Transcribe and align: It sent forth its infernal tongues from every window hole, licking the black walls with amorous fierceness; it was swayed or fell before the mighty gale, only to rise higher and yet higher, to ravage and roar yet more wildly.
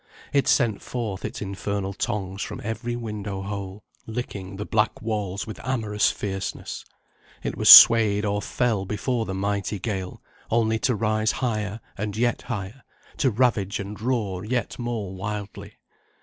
It 0.33 0.47
sent 0.47 0.81
forth 0.81 1.23
its 1.23 1.43
infernal 1.43 1.93
tongues 1.93 2.41
from 2.41 2.59
every 2.63 2.95
window 2.95 3.43
hole, 3.43 3.83
licking 4.07 4.55
the 4.55 4.65
black 4.65 4.99
walls 4.99 5.45
with 5.45 5.59
amorous 5.63 6.09
fierceness; 6.09 6.83
it 7.43 7.55
was 7.55 7.69
swayed 7.69 8.25
or 8.25 8.41
fell 8.41 8.83
before 8.85 9.27
the 9.27 9.35
mighty 9.35 9.77
gale, 9.77 10.19
only 10.49 10.79
to 10.79 10.95
rise 10.95 11.33
higher 11.33 11.81
and 11.99 12.17
yet 12.17 12.41
higher, 12.41 12.81
to 13.17 13.29
ravage 13.29 13.79
and 13.79 14.01
roar 14.01 14.43
yet 14.43 14.79
more 14.79 15.13
wildly. 15.13 15.73